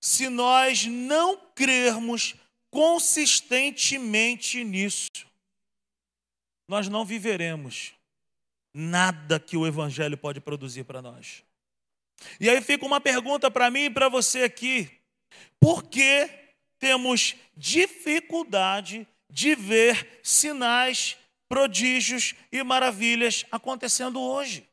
[0.00, 2.34] se nós não crermos
[2.70, 5.08] consistentemente nisso,
[6.68, 7.94] nós não viveremos
[8.74, 11.42] nada que o Evangelho pode produzir para nós.
[12.38, 14.90] E aí fica uma pergunta para mim e para você aqui:
[15.58, 16.28] por que
[16.78, 21.16] temos dificuldade de ver sinais,
[21.48, 24.68] prodígios e maravilhas acontecendo hoje?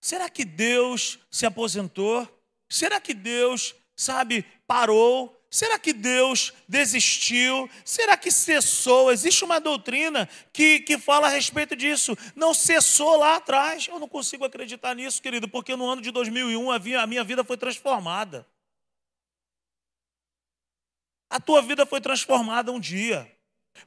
[0.00, 2.26] Será que Deus se aposentou?
[2.68, 5.36] Será que Deus, sabe, parou?
[5.50, 7.68] Será que Deus desistiu?
[7.84, 9.10] Será que cessou?
[9.10, 12.16] Existe uma doutrina que, que fala a respeito disso.
[12.36, 13.88] Não cessou lá atrás.
[13.88, 17.56] Eu não consigo acreditar nisso, querido, porque no ano de 2001 a minha vida foi
[17.56, 18.46] transformada.
[21.30, 23.30] A tua vida foi transformada um dia.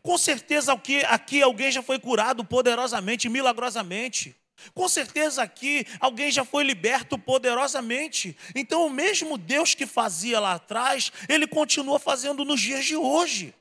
[0.02, 4.36] Com certeza aqui, aqui alguém já foi curado poderosamente, milagrosamente.
[4.74, 8.38] Com certeza aqui alguém já foi liberto poderosamente.
[8.56, 13.54] Então, o mesmo Deus que fazia lá atrás, ele continua fazendo nos dias de hoje.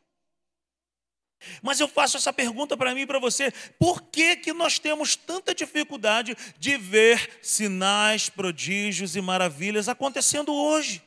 [1.60, 5.16] Mas eu faço essa pergunta para mim e para você: por que, que nós temos
[5.16, 11.02] tanta dificuldade de ver sinais, prodígios e maravilhas acontecendo hoje?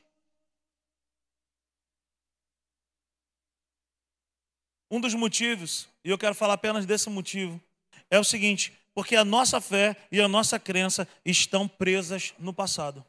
[4.95, 7.61] Um dos motivos, e eu quero falar apenas desse motivo,
[8.09, 13.05] é o seguinte: porque a nossa fé e a nossa crença estão presas no passado.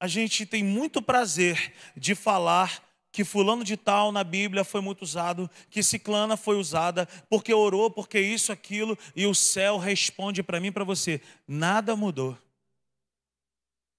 [0.00, 5.02] A gente tem muito prazer de falar que fulano de tal na Bíblia foi muito
[5.02, 10.58] usado, que ciclana foi usada, porque orou, porque isso, aquilo, e o céu responde para
[10.58, 12.36] mim para você: nada mudou.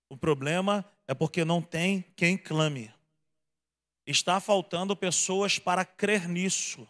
[0.10, 2.92] O problema é porque não tem quem clame.
[4.12, 6.88] Está faltando pessoas para crer nisso.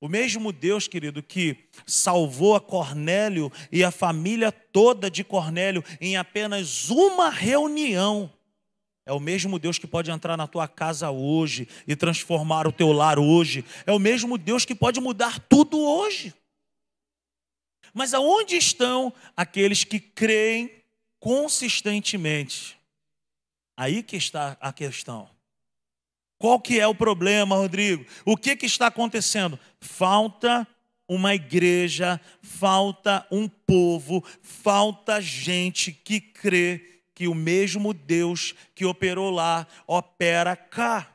[0.00, 6.16] O mesmo Deus, querido, que salvou a Cornélio e a família toda de Cornélio em
[6.16, 8.32] apenas uma reunião,
[9.04, 12.92] é o mesmo Deus que pode entrar na tua casa hoje e transformar o teu
[12.92, 13.64] lar hoje.
[13.84, 16.32] É o mesmo Deus que pode mudar tudo hoje.
[17.92, 20.70] Mas aonde estão aqueles que creem
[21.18, 22.78] consistentemente?
[23.76, 25.28] Aí que está a questão.
[26.40, 28.06] Qual que é o problema, Rodrigo?
[28.24, 29.60] O que, que está acontecendo?
[29.78, 30.66] Falta
[31.06, 39.30] uma igreja, falta um povo, falta gente que crê que o mesmo Deus que operou
[39.30, 41.14] lá opera cá.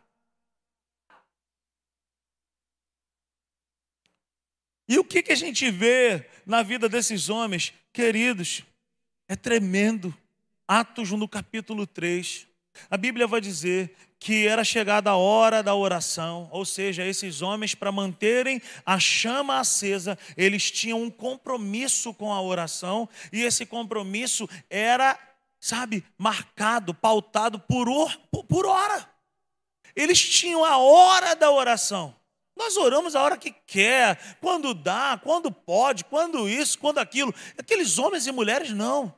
[4.88, 8.62] E o que, que a gente vê na vida desses homens, queridos?
[9.28, 10.16] É tremendo.
[10.68, 12.46] Atos no capítulo 3.
[12.90, 17.76] A Bíblia vai dizer que era chegada a hora da oração, ou seja, esses homens,
[17.76, 24.50] para manterem a chama acesa, eles tinham um compromisso com a oração, e esse compromisso
[24.68, 25.16] era,
[25.60, 27.88] sabe, marcado, pautado por,
[28.50, 29.08] por hora.
[29.96, 32.16] Eles tinham a hora da oração.
[32.58, 37.32] Nós oramos a hora que quer, quando dá, quando pode, quando isso, quando aquilo.
[37.60, 39.14] Aqueles homens e mulheres não.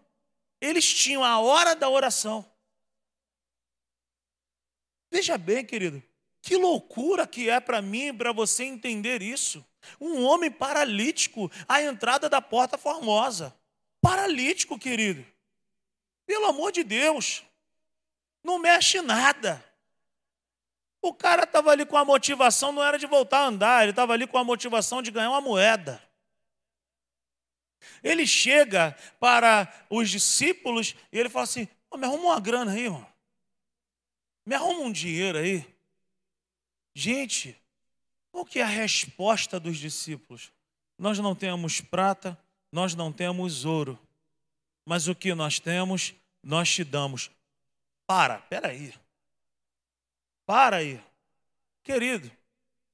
[0.59, 2.45] Eles tinham a hora da oração.
[5.09, 6.01] Veja bem, querido,
[6.41, 9.65] que loucura que é para mim, para você entender isso.
[9.99, 13.55] Um homem paralítico à entrada da porta formosa.
[14.01, 15.25] Paralítico, querido.
[16.25, 17.43] Pelo amor de Deus.
[18.43, 19.63] Não mexe nada.
[21.01, 24.13] O cara estava ali com a motivação, não era de voltar a andar, ele estava
[24.13, 26.01] ali com a motivação de ganhar uma moeda.
[28.03, 32.85] Ele chega para os discípulos e ele fala assim: oh, me arruma uma grana aí,
[32.85, 33.05] irmão.
[34.47, 35.67] Me arruma um dinheiro aí.
[36.93, 37.53] Gente,
[38.31, 40.53] qual que é a resposta dos discípulos?
[40.97, 42.39] Nós não temos prata,
[42.71, 43.99] nós não temos ouro,
[44.85, 47.29] mas o que nós temos, nós te damos.
[48.05, 48.93] Para, peraí.
[50.45, 51.03] Para aí.
[51.83, 52.31] Querido,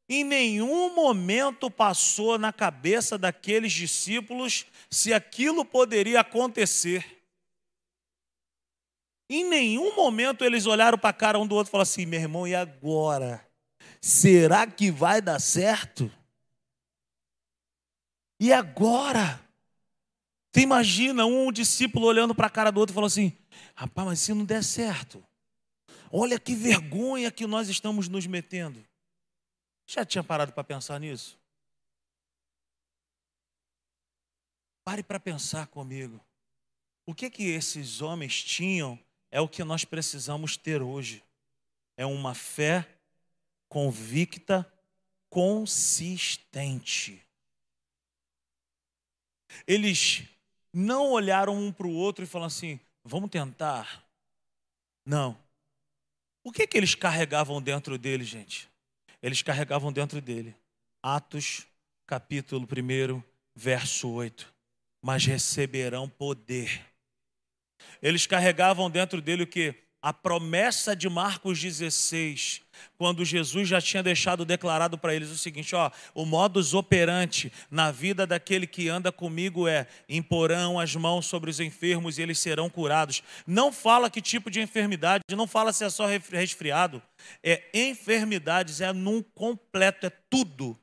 [0.09, 7.22] Em nenhum momento passou na cabeça daqueles discípulos se aquilo poderia acontecer.
[9.29, 12.19] Em nenhum momento eles olharam para a cara um do outro e falaram assim: meu
[12.19, 13.45] irmão, e agora?
[14.01, 16.11] Será que vai dar certo?
[18.39, 19.41] E agora?
[20.51, 23.37] Você imagina um discípulo olhando para a cara do outro e falando assim:
[23.75, 25.25] rapaz, mas se não der certo,
[26.11, 28.85] olha que vergonha que nós estamos nos metendo.
[29.87, 31.39] Já tinha parado para pensar nisso?
[34.83, 36.19] Pare para pensar comigo.
[37.05, 38.99] O que que esses homens tinham
[39.33, 41.23] é o que nós precisamos ter hoje.
[41.97, 42.87] É uma fé
[43.67, 44.71] convicta,
[45.27, 47.19] consistente.
[49.65, 50.21] Eles
[50.71, 54.05] não olharam um para o outro e falaram assim: vamos tentar.
[55.03, 55.35] Não.
[56.43, 58.69] O que, que eles carregavam dentro dele, gente?
[59.19, 60.55] Eles carregavam dentro dele.
[61.01, 61.65] Atos,
[62.05, 63.23] capítulo 1,
[63.55, 64.53] verso 8.
[65.01, 66.92] Mas receberão poder.
[68.01, 69.75] Eles carregavam dentro dele o que?
[70.03, 72.61] a promessa de Marcos 16,
[72.97, 77.89] quando Jesus já tinha deixado declarado para eles o seguinte: ó, o modus operandi na
[77.89, 82.69] vida daquele que anda comigo é: imporão as mãos sobre os enfermos e eles serão
[82.69, 83.23] curados.
[83.47, 87.01] Não fala que tipo de enfermidade, não fala se é só resfriado,
[87.41, 90.77] é enfermidades, é num completo, é tudo.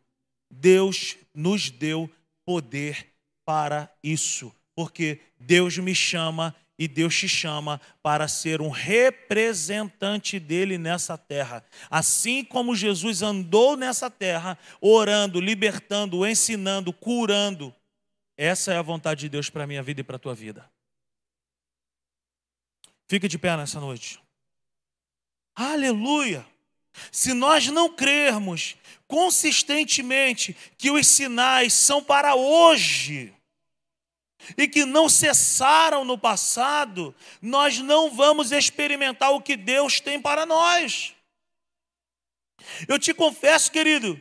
[0.51, 2.11] Deus nos deu
[2.47, 3.07] poder
[3.45, 10.79] para isso, porque Deus me chama e Deus te chama para ser um representante dele
[10.79, 11.63] nessa terra.
[11.91, 17.75] Assim como Jesus andou nessa terra, orando, libertando, ensinando, curando.
[18.35, 20.71] Essa é a vontade de Deus para a minha vida e para a tua vida.
[23.07, 24.19] Fique de pé nessa noite.
[25.55, 26.47] Aleluia!
[27.13, 28.75] Se nós não crermos
[29.07, 33.35] consistentemente que os sinais são para hoje,
[34.57, 40.45] e que não cessaram no passado, nós não vamos experimentar o que Deus tem para
[40.47, 41.15] nós.
[42.89, 44.21] Eu te confesso, querido,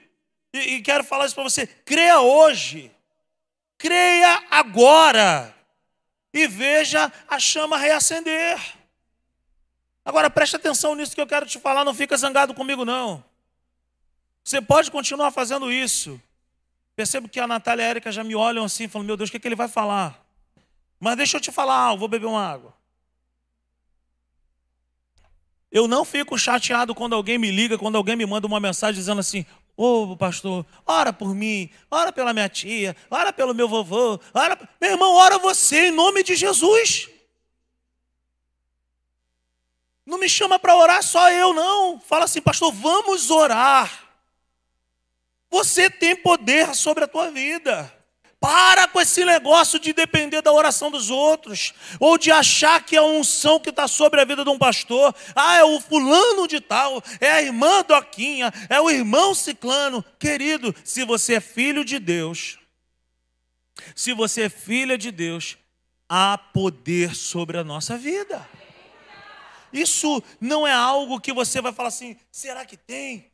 [0.54, 2.92] e, e quero falar isso para você: creia hoje,
[3.78, 5.56] creia agora,
[6.34, 8.60] e veja a chama reacender.
[10.04, 13.24] Agora preste atenção nisso que eu quero te falar, não fica zangado comigo, não.
[14.44, 16.20] Você pode continuar fazendo isso,
[17.00, 19.32] Percebo que a Natália e a Érica já me olham assim, falando, meu Deus, o
[19.32, 20.22] que, é que ele vai falar?
[21.00, 22.74] Mas deixa eu te falar, eu vou beber uma água.
[25.72, 29.20] Eu não fico chateado quando alguém me liga, quando alguém me manda uma mensagem dizendo
[29.20, 29.46] assim:
[29.78, 34.60] Ô oh, pastor, ora por mim, ora pela minha tia, ora pelo meu vovô, ora.
[34.82, 37.08] Meu irmão, ora você em nome de Jesus.
[40.06, 41.98] Não me chama para orar só eu, não.
[41.98, 44.09] Fala assim, pastor, vamos orar.
[45.50, 47.94] Você tem poder sobre a tua vida.
[48.40, 53.00] Para com esse negócio de depender da oração dos outros, ou de achar que é
[53.00, 55.14] a unção que está sobre a vida de um pastor.
[55.36, 60.06] Ah, é o fulano de tal, é a irmã Doquinha, é o irmão Ciclano.
[60.18, 62.58] Querido, se você é filho de Deus,
[63.94, 65.58] se você é filha de Deus,
[66.08, 68.48] há poder sobre a nossa vida.
[69.74, 73.29] Isso não é algo que você vai falar assim, será que tem?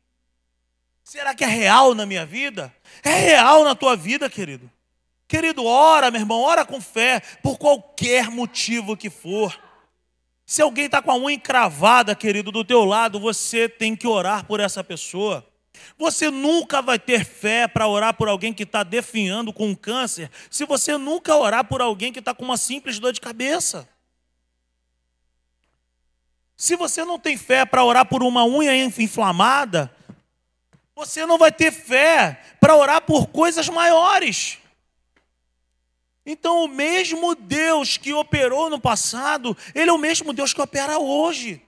[1.06, 2.74] Será que é real na minha vida?
[3.00, 4.68] É real na tua vida, querido.
[5.28, 9.56] Querido, ora, meu irmão, ora com fé, por qualquer motivo que for.
[10.44, 14.46] Se alguém está com a unha encravada, querido, do teu lado, você tem que orar
[14.46, 15.46] por essa pessoa.
[15.96, 20.64] Você nunca vai ter fé para orar por alguém que está definhando com câncer, se
[20.64, 23.88] você nunca orar por alguém que está com uma simples dor de cabeça.
[26.56, 29.95] Se você não tem fé para orar por uma unha inflamada,
[30.96, 34.56] você não vai ter fé para orar por coisas maiores.
[36.24, 40.98] Então, o mesmo Deus que operou no passado, Ele é o mesmo Deus que opera
[40.98, 41.60] hoje.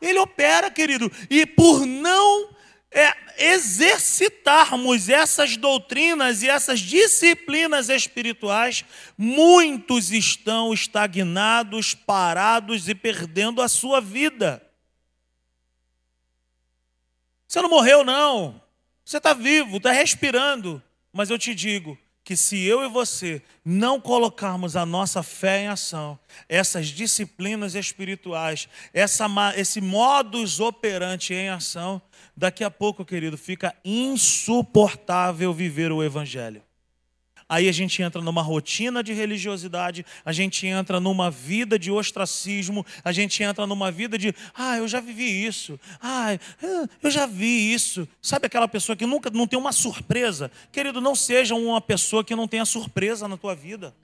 [0.00, 2.50] Ele opera, querido, e por não
[2.92, 3.12] é,
[3.52, 8.84] exercitarmos essas doutrinas e essas disciplinas espirituais,
[9.18, 14.67] muitos estão estagnados, parados e perdendo a sua vida.
[17.48, 18.60] Você não morreu, não.
[19.02, 20.82] Você está vivo, está respirando.
[21.10, 25.68] Mas eu te digo que se eu e você não colocarmos a nossa fé em
[25.68, 29.26] ação, essas disciplinas espirituais, essa,
[29.56, 32.02] esse modus operandi em ação,
[32.36, 36.62] daqui a pouco, querido, fica insuportável viver o Evangelho.
[37.48, 42.84] Aí a gente entra numa rotina de religiosidade, a gente entra numa vida de ostracismo,
[43.02, 46.38] a gente entra numa vida de, ah, eu já vivi isso, ah,
[47.02, 48.06] eu já vi isso.
[48.20, 50.50] Sabe aquela pessoa que nunca não tem uma surpresa?
[50.70, 53.94] Querido, não seja uma pessoa que não tenha surpresa na tua vida.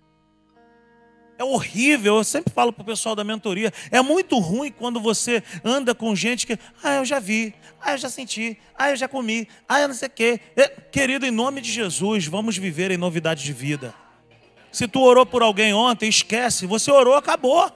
[1.37, 5.43] É horrível, eu sempre falo para o pessoal da mentoria, é muito ruim quando você
[5.65, 9.09] anda com gente que, ah, eu já vi, ah, eu já senti, ah, eu já
[9.09, 10.41] comi, ah, eu não sei o quê.
[10.55, 13.93] É, querido, em nome de Jesus, vamos viver em novidade de vida.
[14.71, 17.71] Se tu orou por alguém ontem, esquece, você orou, acabou.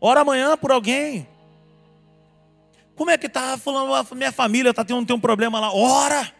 [0.00, 1.28] Ora amanhã por alguém.
[2.96, 5.72] Como é que tá falando, minha família está tendo, tem um problema lá?
[5.72, 6.32] Ora!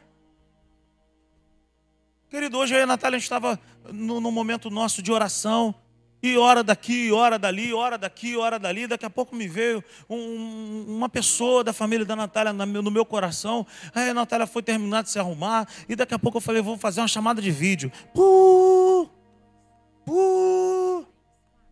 [2.30, 3.59] Querido, hoje eu e a Natália estava
[3.91, 5.74] no, no momento nosso de oração.
[6.22, 8.86] E hora daqui, hora dali, hora daqui, hora dali.
[8.86, 13.66] Daqui a pouco me veio um, uma pessoa da família da Natália no meu coração.
[13.94, 15.66] Aí a Natália foi terminar de se arrumar.
[15.88, 17.90] E daqui a pouco eu falei, vou fazer uma chamada de vídeo.
[18.14, 19.08] Puh,
[20.04, 21.09] puh.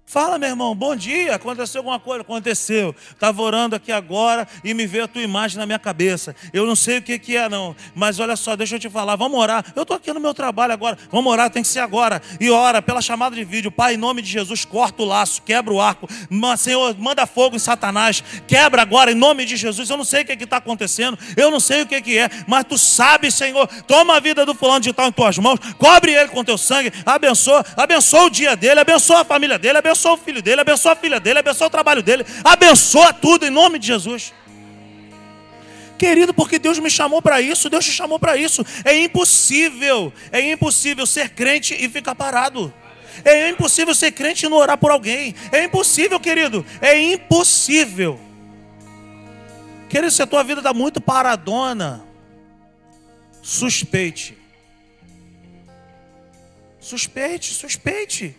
[0.09, 1.35] Fala, meu irmão, bom dia.
[1.35, 2.23] Aconteceu alguma coisa?
[2.23, 2.97] Aconteceu.
[3.11, 6.35] Estava orando aqui agora e me veio a tua imagem na minha cabeça.
[6.51, 7.77] Eu não sei o que, que é, não.
[7.95, 9.17] Mas olha só, deixa eu te falar.
[9.17, 9.63] Vamos orar.
[9.77, 10.97] Eu estou aqui no meu trabalho agora.
[11.13, 12.23] Vamos orar, tem que ser agora.
[12.41, 13.71] E ora pela chamada de vídeo.
[13.71, 16.09] Pai, em nome de Jesus, corta o laço, quebra o arco.
[16.57, 18.25] Senhor, manda fogo em Satanás.
[18.47, 19.91] Quebra agora, em nome de Jesus.
[19.91, 21.19] Eu não sei o que está acontecendo.
[21.37, 22.31] Eu não sei o que, que é.
[22.47, 23.67] Mas tu sabes, Senhor.
[23.87, 25.61] Toma a vida do fulano de tal em tuas mãos.
[25.77, 26.91] Cobre ele com teu sangue.
[27.05, 27.63] Abençoa.
[27.77, 28.81] Abençoa o dia dele.
[28.81, 29.77] Abençoa a família dele.
[29.77, 33.45] Abençoa abençoa o filho dele, abençoa a filha dele, abençoa o trabalho dele, abençoa tudo
[33.45, 34.33] em nome de Jesus.
[35.99, 38.65] Querido, porque Deus me chamou para isso, Deus te chamou para isso.
[38.85, 42.73] É impossível, é impossível ser crente e ficar parado.
[43.25, 45.35] É impossível ser crente e não orar por alguém.
[45.51, 48.21] É impossível, querido, é impossível.
[49.89, 52.05] Querido, se a tua vida está muito paradona,
[53.43, 54.39] suspeite.
[56.79, 58.37] Suspeite, suspeite.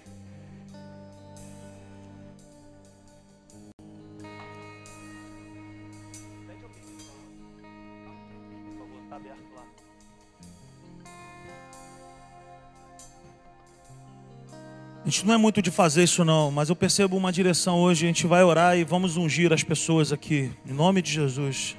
[15.10, 18.06] A gente não é muito de fazer isso não, mas eu percebo uma direção hoje,
[18.06, 21.76] a gente vai orar e vamos ungir as pessoas aqui, em nome de Jesus.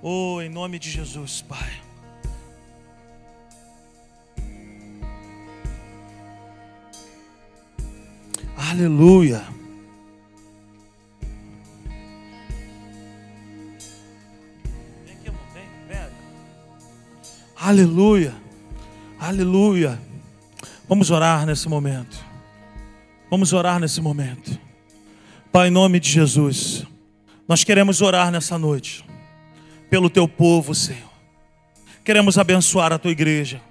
[0.00, 1.68] Oh, em nome de Jesus, Pai.
[8.56, 9.42] Aleluia.
[17.56, 18.32] Aleluia.
[19.18, 20.09] Aleluia.
[20.90, 22.18] Vamos orar nesse momento.
[23.30, 24.58] Vamos orar nesse momento.
[25.52, 26.84] Pai, em nome de Jesus,
[27.46, 29.04] nós queremos orar nessa noite
[29.88, 31.08] pelo teu povo, Senhor.
[32.04, 33.62] Queremos abençoar a tua igreja.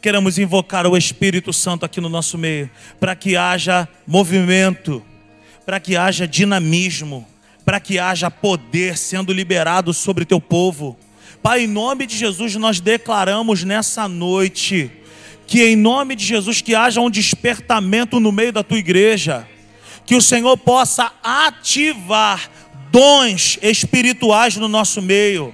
[0.00, 5.04] Queremos invocar o Espírito Santo aqui no nosso meio, para que haja movimento,
[5.66, 7.28] para que haja dinamismo,
[7.66, 10.96] para que haja poder sendo liberado sobre teu povo.
[11.42, 14.90] Pai, em nome de Jesus, nós declaramos nessa noite
[15.50, 19.48] que em nome de Jesus que haja um despertamento no meio da tua igreja,
[20.06, 22.48] que o Senhor possa ativar
[22.92, 25.52] dons espirituais no nosso meio.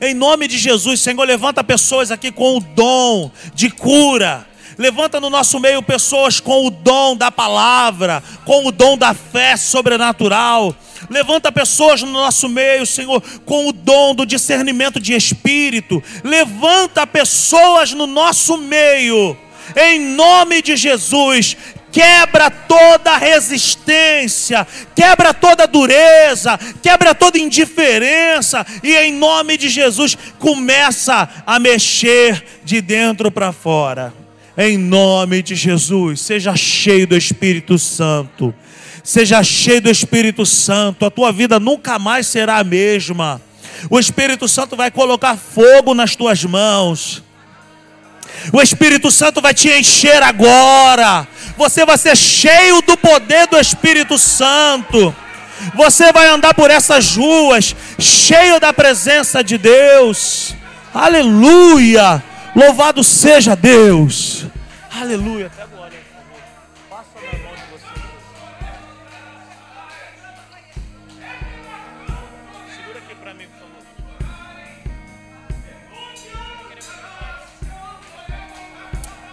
[0.00, 4.44] Em nome de Jesus, Senhor, levanta pessoas aqui com o dom de cura.
[4.78, 9.56] Levanta no nosso meio pessoas com o dom da palavra, com o dom da fé
[9.56, 10.74] sobrenatural
[11.10, 16.02] Levanta pessoas no nosso meio, Senhor, com o dom do discernimento de espírito.
[16.24, 19.36] Levanta pessoas no nosso meio,
[19.76, 21.56] em nome de Jesus.
[21.92, 31.26] Quebra toda resistência, quebra toda dureza, quebra toda indiferença, e em nome de Jesus começa
[31.46, 34.25] a mexer de dentro para fora.
[34.56, 38.54] Em nome de Jesus, seja cheio do Espírito Santo
[39.06, 43.40] Seja cheio do Espírito Santo, a tua vida nunca mais será a mesma.
[43.88, 47.22] O Espírito Santo vai colocar fogo nas tuas mãos.
[48.52, 51.24] O Espírito Santo vai te encher agora.
[51.56, 55.14] Você vai ser cheio do poder do Espírito Santo.
[55.76, 60.52] Você vai andar por essas ruas cheio da presença de Deus.
[60.92, 62.20] Aleluia!
[62.56, 64.45] Louvado seja Deus.
[64.98, 65.50] Aleluia.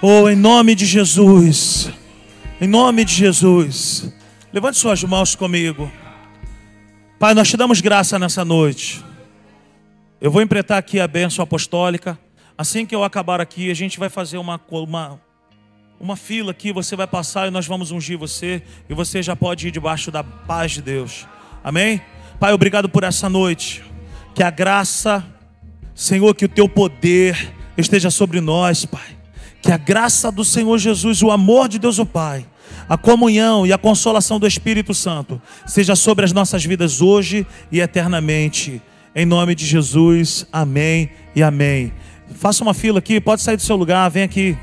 [0.01, 1.89] Oh, em nome de Jesus.
[2.59, 4.13] Em nome de Jesus.
[4.51, 5.89] Levante suas mãos comigo.
[7.17, 9.01] Pai, nós te damos graça nessa noite.
[10.19, 12.19] Eu vou empretar aqui a bênção apostólica.
[12.57, 15.21] Assim que eu acabar aqui, a gente vai fazer uma, uma,
[15.99, 19.67] uma fila aqui, você vai passar e nós vamos ungir você, e você já pode
[19.67, 21.25] ir debaixo da paz de Deus.
[21.63, 22.01] Amém?
[22.39, 23.83] Pai, obrigado por essa noite.
[24.35, 25.23] Que a graça,
[25.95, 29.17] Senhor, que o teu poder esteja sobre nós, Pai.
[29.61, 32.45] Que a graça do Senhor Jesus, o amor de Deus o Pai,
[32.89, 37.79] a comunhão e a consolação do Espírito Santo seja sobre as nossas vidas hoje e
[37.79, 38.81] eternamente.
[39.15, 41.93] Em nome de Jesus, amém e amém.
[42.35, 44.57] Faça uma fila aqui, pode sair do seu lugar, vem aqui.